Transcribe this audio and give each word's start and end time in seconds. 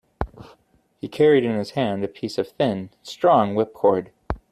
He 0.97 1.07
carried 1.07 1.43
in 1.45 1.55
his 1.55 1.69
hand 1.77 2.03
a 2.03 2.07
piece 2.07 2.39
of 2.39 2.47
thin, 2.49 2.89
strong 3.03 3.53
whipcord. 3.53 4.09